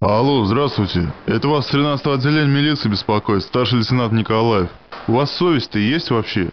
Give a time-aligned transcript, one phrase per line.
[0.00, 1.12] Алло, здравствуйте.
[1.26, 4.68] Это вас с 13-го отделения милиции беспокоит, старший лейтенант Николаев.
[5.08, 6.50] У вас совесть-то есть вообще?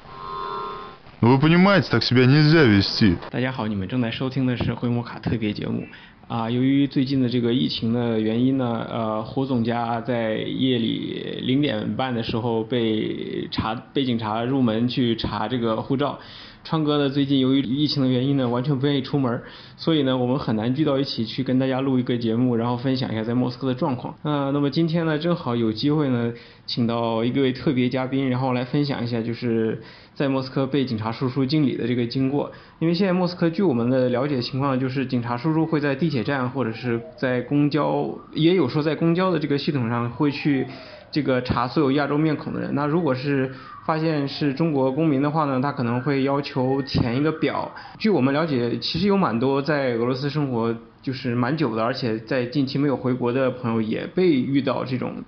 [1.22, 3.20] Ну вы понимаете, так себя нельзя вести.
[3.30, 5.88] 大家好，你们正在收听的是灰摩卡特别节目。
[6.28, 16.18] 啊，由于最近的这个疫情的原因呢，呃，胡总家在夜里零点半的时候被查，被警察入门去查这个护照。
[16.64, 19.44] 川哥呢，最近由于疫情的原因呢，完全不愿意出门，
[19.78, 24.16] 所以呢，我们很难聚到一起去跟大家录一个节目，然后分享一下在莫斯科的状况。
[24.24, 26.34] 啊，那么今天呢，正好有机会呢，
[26.66, 29.84] 请到一位特别嘉宾，然后来分享一下就是
[30.16, 32.52] 在莫斯科被警察叔叔敬礼的这个经过。
[32.80, 40.66] 因为现在莫斯科据我们的了解情况，就是警察叔叔会在地铁站或者是在公交，也有说在公交的这个系统上会去
[41.12, 42.74] 这个查所有亚洲面孔的人。
[42.74, 43.54] 那如果是
[43.86, 47.72] 发现是中国公民的话呢，他可能会要求填一个表。
[48.00, 55.24] 据我们了解，其实有蛮多在俄罗斯生活就是蛮久的，而且在近期没有回国的朋友也被遇到这种。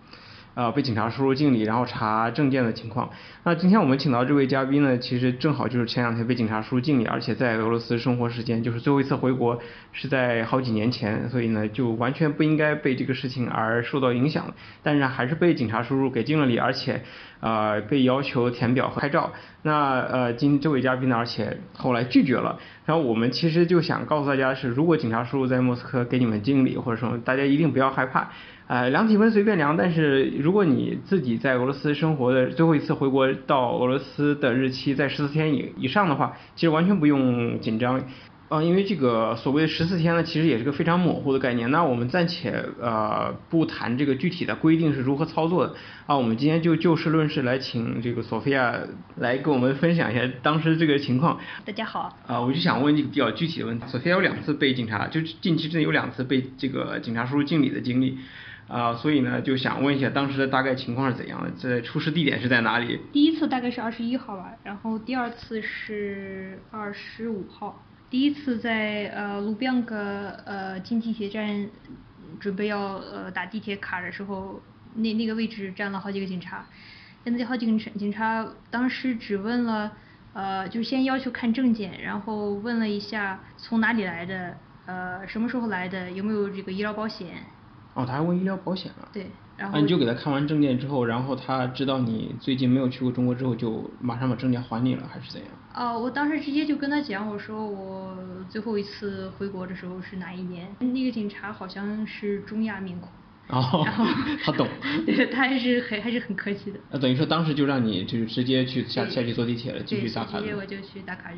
[0.57, 3.11] 呃，被警察输入敬礼，然后查证件的情况。
[3.43, 14.51] 那今天我们请到这位嘉宾呢，其实正好就是前两天被警察输入敬礼，而且在俄罗斯生活时间，就是最后一次回国是在好几年前，所以呢，就完全不应该被这个事情而受到影响。
[14.81, 17.03] 但是还是被警察输入给敬了礼，而且
[17.39, 19.31] 呃被要求填表和拍照。
[19.63, 22.57] 那呃今这位嘉宾呢，而且后来拒绝了。
[22.85, 28.29] 然后我们其实就想告诉大家是，如果警察叔叔在莫斯科给你们敬礼或者说，大家一定不要害怕。
[28.67, 38.01] 呃，量体温随便量，但是如果你自己在俄罗斯生活的最后一次回国到俄罗斯的日期在十四天以以上的话，其实完全不用紧张。
[38.49, 41.69] 啊，因为这个所谓的十四天呢，其实也是个非常模糊的概念。
[41.69, 45.75] 那我们暂且呃不谈这个具体的规定是如何操作的。
[46.05, 48.73] 啊，我们今天就就事论事来请这个索菲亚
[49.17, 51.37] 来跟我们分享一下当时这个情况。
[51.65, 52.15] 大家好。
[52.25, 53.85] 啊，我就想问一个比较具体的问题。
[53.89, 58.17] 索菲亚有两次被警察，就近期之内有两次被这个警察叔叔敬礼的经历。
[58.69, 61.51] 啊，所以呢，就想问一下当时的大概情况是怎样的？
[61.51, 62.99] 在出事地点是在哪里？
[63.11, 67.83] 第一次大概是二十一号吧，然后第二次是二十五号。
[68.09, 69.95] 第一次在呃卢比安格
[70.45, 71.69] 呃进地铁站，
[72.39, 74.61] 准备要呃打地铁卡的时候，
[74.95, 76.65] 那那个位置站了好几个警察，
[77.25, 79.91] 那好几个警察当时只问了
[80.33, 87.27] 呃，就先要求看证件，然后问了一下从哪里来的，呃什么时候来的，有没有这个医疗保险。
[87.93, 89.09] 哦，他还问医疗保险了。
[89.11, 89.25] 对，
[89.57, 95.49] 然后你就给他看完证件之后，然后他知道你最近没有去过中国之后，就马上把证件还你了，还是怎样？
[95.77, 98.17] 哦，我当时直接就跟他讲，我说我
[98.49, 100.67] 最后一次回国的时候是哪一年？
[100.79, 103.09] 那个警察好像是中亚面孔。
[103.49, 104.05] 哦，然后
[104.43, 104.67] 他懂。
[105.05, 106.79] 对，他还是很还是很客气的。
[106.89, 110.39] 那等于说当时就让你就是直接去下下去坐地铁了，继续打卡。
[110.39, 111.37] 直接我就去打卡就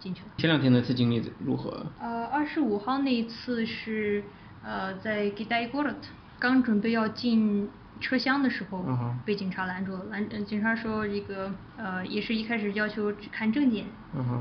[0.00, 0.28] 进去了。
[0.38, 1.86] 前两天那次经历如何？
[2.00, 4.24] 呃，二十五号那一次是。
[4.60, 5.94] 呃，在给带过了，
[6.40, 7.70] 刚准备要进
[8.00, 8.84] 车厢的时候，
[9.24, 10.04] 被警察拦住了。
[10.10, 13.84] 拦，警察说这个，呃，也是一开始要求只看证件，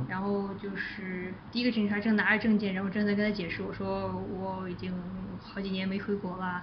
[0.07, 4.93] 然后就是第一个警察正拿着证件，然后正在跟他解释，我说我已经
[5.41, 6.61] 好几年没回国了，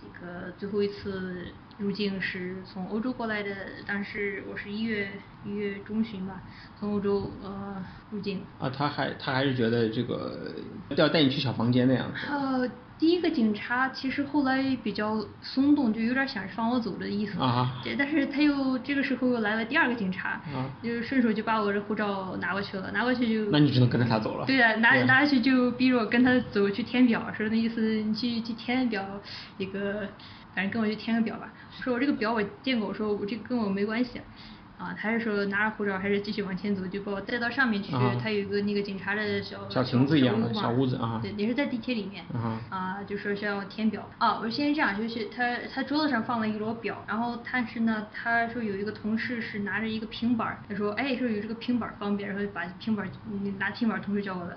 [0.00, 1.46] 这个最后一次
[1.78, 3.54] 入境是从欧洲过来的，
[3.86, 5.08] 当时我是一月
[5.44, 6.42] 一月中旬吧，
[6.78, 8.42] 从欧洲呃入境。
[8.58, 10.54] 啊，他还他还是觉得这个
[10.90, 12.06] 要带你去小房间那样。
[12.30, 12.68] 呃。
[12.98, 17.36] 第一个警察其实后来比较松动，就有点想放我走的意思。
[17.44, 17.70] 啊。
[17.98, 20.40] 但是他又这个时候又来了第二个警察，
[20.82, 23.50] 就顺手就把我的护照拿过去了，拿过去就。
[23.50, 24.46] 那你只能跟着他走了。
[24.46, 29.04] 对啊，拿拿下去就逼着我跟他走去填表，说那意思你去去填表，
[29.58, 30.08] 一个
[30.54, 31.52] 反正跟我去填个表吧。
[31.76, 34.22] 我说我这个表我见过，我说我这跟我没关系。
[34.78, 37.92] 啊，他是说拿着护照还是继续往前走，就把我带到上面去。
[38.22, 41.18] 他有一个那个警察的小小亭子一样的小屋子啊。
[41.22, 42.24] 对，也是在地铁里面。
[42.68, 44.06] 啊，就说需要填表。
[44.18, 53.08] 啊，我先这样，就是他他桌子上放了一摞表，然后但是呢，他说有一个同事是拿着一个平板，他说哎，说有这个平板方便，然后把平板
[53.58, 54.54] 拿平板同事叫过来。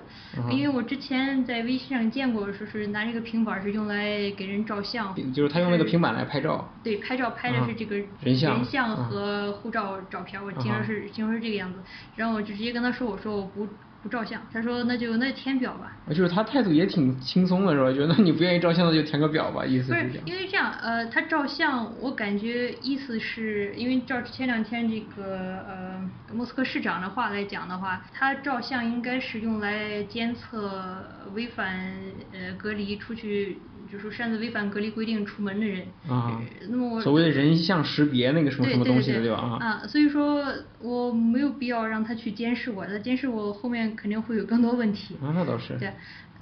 [0.51, 5.15] 因为我之前在微信上见过，说是拿这个平板是用来给人照相。
[5.33, 6.69] 就是他用那个平板来拍照。
[6.83, 9.97] 对，拍照拍的是这个人像人像和护照。
[10.09, 11.79] 照片我听说是听说是这个样子，
[12.15, 13.67] 然后我就直接跟他说我说我不
[14.01, 15.91] 不照相，他说那就那填表吧。
[16.09, 17.91] 就是他态度也挺轻松的是吧？
[17.91, 20.25] 觉得你不愿意照相那就填个表吧，意思是这样。
[20.25, 31.03] 因为这样呃他照相我感觉意思是因为照前两天这个呃莫斯科市长的话来讲的话，他照相应该是用来监测
[31.33, 31.93] 违反
[32.31, 33.59] 呃隔离出去。
[33.91, 36.39] 就是擅自违反隔离规定出门的人，啊，
[36.69, 39.57] 那么我所谓的人像识别那个什么什么东西的对吧？
[39.59, 40.45] 啊，所以说
[40.79, 45.15] 我没有必要让他去监视我，他监视我后面肯定会有更多问题。
[45.21, 45.77] 啊，那倒是。
[45.79, 45.91] 对，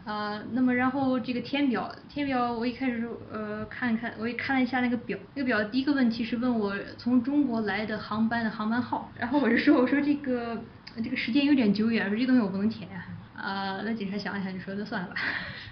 [0.03, 10.61] 呃，那么然后这个填表，填表我一开始呃看看，我也看了一下那个表，那个表第一个问题是问我从中国来的航班的航班号，然后我就说我说这个
[11.03, 13.05] 这个时间有点久远，说这东西我不能填呀。
[13.35, 15.15] 啊，那警察想了想就说那算了吧。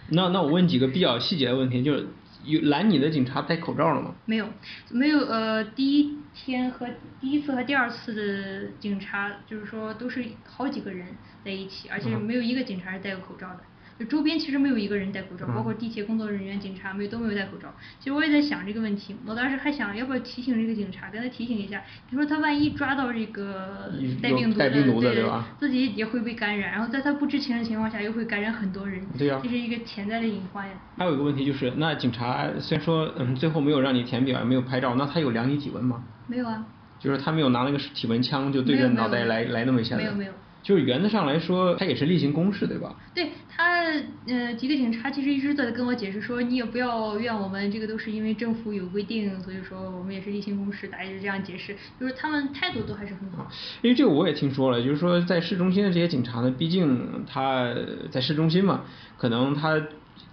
[0.10, 2.08] 那那我问几个比较细节的问题，就是
[2.44, 4.14] 有拦你的警察戴口罩了吗？
[4.26, 4.48] 没有，
[4.92, 6.88] 没有呃，第一天和
[7.20, 11.08] 第一次和第二次的警察就是说都是好几个人
[11.44, 13.62] 在一起，而且没有一个警察是戴过口罩的。
[13.98, 17.74] 就周边其实没有一个人戴口罩，包括地铁工作人员、警察没都没有戴口罩。
[17.98, 24.70] 其实我也在想这个问题，我当时还想要不要提醒这个警察，跟他提醒一下，你说他万一抓到这个带病毒的，
[25.14, 25.48] 对吧？
[25.58, 30.74] 自己也会被感染，然后在他不知情的情况下又会感染很多人，对呀，这是一个潜在的隐患呀。
[30.98, 36.04] 还有一个问题就是，那警察虽然说嗯最后没有让你填表，也没有拍照，那他有量你体温吗？
[36.28, 36.66] 没有啊。
[37.00, 39.96] 就是他没有拿那个体温枪就对着脑袋来来那么一下。
[39.96, 40.34] 没有没有。
[40.66, 42.96] 就是原则上来说，他也是例行公事，对吧？
[43.14, 43.84] 对他，
[44.26, 53.48] 呃，几个警察其实一直在跟我解释说，你也不要怨我们，这个都是因为政府有规定，所以说我们也是例行公事，大家就这样解释，就是他们态度都还是很好。
[53.84, 57.72] 因为这个我也听说了，就是说在市中心的这些警察呢，毕竟他
[58.10, 58.82] 在市中心嘛，
[59.20, 59.80] 可能他。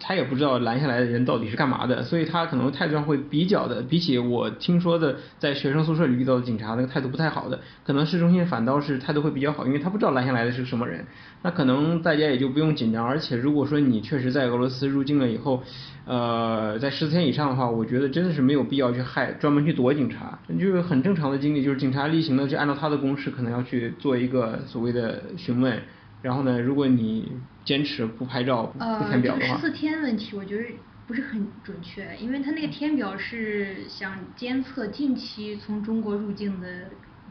[0.05, 11.07] 他也不知道拦下来的人到底是干嘛的，所以他可能态度上会比较的，比起我听说的在学生宿舍里遇到的警察那个态度不太好的，可能市中心反倒是态度会比较好，因为他不知道拦下来的是什么人，
[11.43, 13.07] 那可能大家也就不用紧张。
[13.07, 15.63] 而且如果说你确实在俄罗斯入境了以后，
[16.05, 25.81] 呃，在十四天以上的话，我觉得真的是没有必要去害专门去躲警察，就是很正常的经历，就是警察例行的就按照他的公式可能要去做一个所谓的询问。
[26.23, 27.33] 然后呢，如果你
[27.65, 30.65] 坚持不拍照、不填表的话，十四天问题我觉得
[31.07, 36.69] 不是很准确，因为他那个填表是想监测近期从中国入境的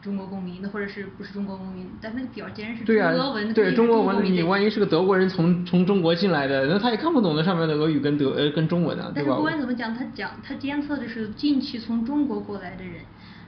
[0.00, 9.24] 中国公民，那或者是不是中国公民，但那个表既然是中俄文，对中国文，你万一是个德国人从从中国进来的，那他也看不懂那上面的俄语跟德呃跟中文啊，对吧？
[9.24, 13.02] 但是不管怎么讲，他讲他监测的是近期从中国过来的人，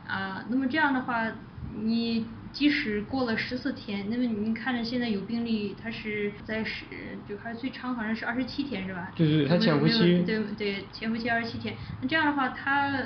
[0.06, 1.32] 啊，那么这样的话，
[1.82, 2.26] 你。
[2.54, 6.84] 即使过了十四天，那么你看着现在有病例，他是在十，
[7.28, 9.12] 就还最长好像是二十七天是吧？
[9.16, 10.22] 对对，他潜伏期。
[10.24, 11.74] 对对，潜伏期二十七天。
[12.00, 12.96] 那这样的话，他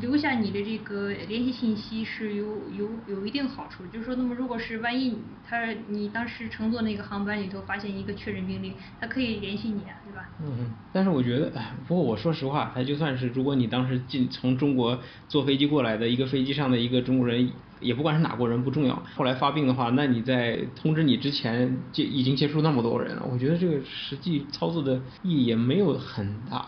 [0.00, 5.16] 留下你的这个联系信息是有有有一定好处，就是说，那么如果是万一
[5.48, 10.28] 他你当时乘坐那个航班里头发现一个确诊病例，他可以联系你啊，对吧？
[10.42, 10.74] 嗯嗯。
[10.92, 17.50] 但是我觉得，哎，不过我说实话，他就算是如果你当时进从中国坐飞机过来的一个飞机上的一个中国人。
[17.82, 26.64] 也不管是哪国人不重要，后来发病的话，那你在通知你之前接已经接触那么多人了，我觉得这个实际操作的意义也没有很大。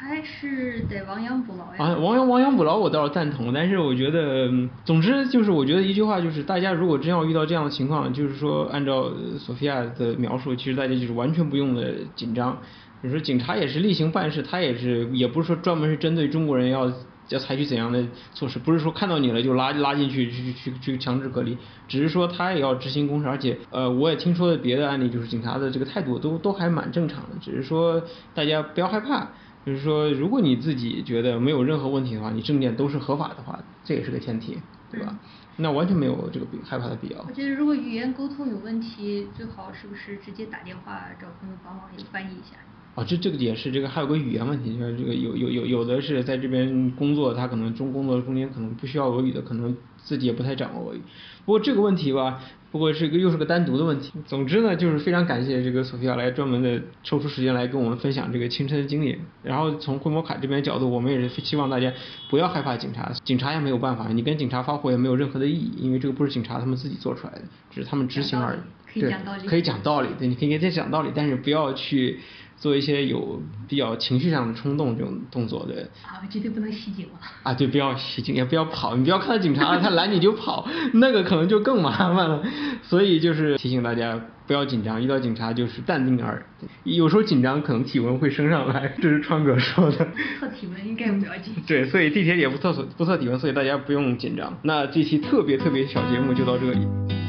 [0.00, 1.92] 还是得亡羊补牢呀。
[1.92, 4.48] 啊，亡羊亡羊补牢我倒是赞同，但是我觉得，
[4.84, 12.56] 总之就是我觉得一句话就是，大家如果真要遇到这样的情况，就是说按照索菲亚的描述，其实大家就是完全不用的紧张。
[13.02, 16.92] 你说警察也是例行办事，他也是也不是说专门是针对中国人要。
[17.28, 18.58] 要采取怎样的措施？
[18.58, 23.28] 不是说看到你了就拉拉进去去去去强制隔离，只是说他也要执行公事。
[23.28, 27.36] 而且，呃，我也听说的别的案例，就是警察的这个态度都都还蛮正常的。
[27.40, 28.02] 只是说
[28.34, 29.28] 大家不要害怕，
[29.66, 34.58] 就是说如果你自己觉得没有任何问题的话，你证件都是合法的话，这也是个前提，
[34.90, 35.18] 对吧？
[35.60, 37.18] 那完全没有这个害怕的必要。
[37.26, 42.56] 我觉得如果语言沟通有问题，最好是不是直接打电话找朋友帮忙也翻译一下。
[42.98, 51.00] 啊，这这个也是这个还有个语言问题，就是这个有有有有的是在这边工作，他可能中工作中间可能不需要俄语的，可能自己也不太掌握俄语。
[51.44, 52.40] 不过这个问题吧，
[52.72, 54.12] 不过是一个又是个单独的问题。
[54.26, 59.16] 总之呢，就是非常感谢这个索菲亚来专门的抽出时间来跟我们分享这个亲身的经历。
[59.44, 61.92] 然后从惠摩卡这边角度，我们也是希望大家
[62.28, 68.58] 不要害怕警察，警察也没有办法，你跟警察发火也没有任何的意义，因为这个不是警察他们自己做出来的，只是他们执行而已。
[68.90, 72.18] 可以讲道理，可以讲道理，对，你可以跟他讲道理，但是不要去。
[72.58, 75.82] 做一些有比较情绪上的冲动这种动作，对。
[76.02, 77.12] 啊，绝对不能袭警了。
[77.42, 82.42] 啊，对，不要袭警，也不要跑，你不要看到警察他拦你就跑， 那个可能就更麻烦了。
[82.82, 86.44] 所以就是提醒大家不要紧张，遇到警察就是淡定而
[86.82, 90.08] 有时候紧张可能体温会升上来，这是川哥说的。
[90.40, 91.54] 测体温应该不要紧。
[91.66, 94.58] 对，所以地铁也不测不测体温，所以大家不用紧张。
[94.62, 97.27] 那这期特别特别小节目就到这里。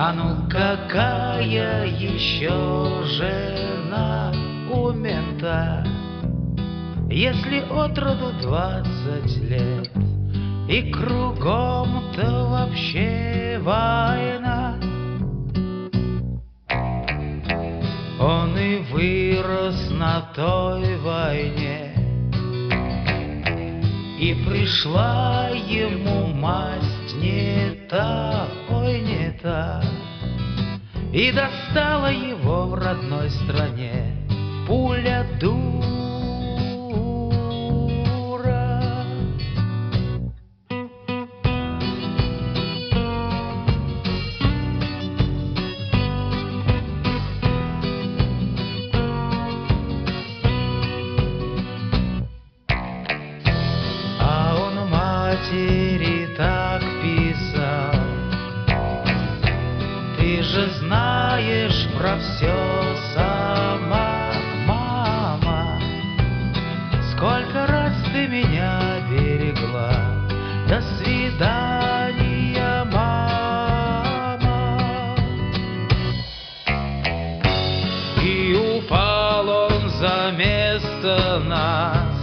[0.00, 4.32] А ну какая еще жена
[4.72, 5.84] у мента,
[7.10, 9.90] Если от роду двадцать лет
[10.68, 14.78] И кругом-то вообще война?
[18.20, 21.87] Он и вырос на той войне
[24.18, 29.80] И пришла ему масть не та, ой, не та
[31.12, 34.12] И достала его в родной стране.
[34.66, 36.07] Пуля дура
[61.98, 62.54] про все
[63.12, 64.30] сама,
[64.66, 65.80] мама.
[67.10, 69.90] Сколько раз ты меня берегла.
[70.68, 74.06] До свидания, мама.
[78.22, 82.14] И упал он за место нас.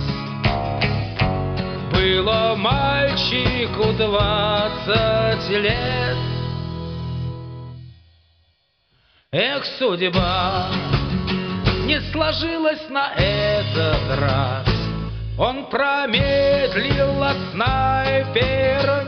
[1.92, 6.35] Было мальчику двадцать лет.
[9.38, 10.70] Эх, судьба,
[11.84, 14.66] не сложилась на этот раз.
[15.38, 19.06] Он промедлил, а снайпер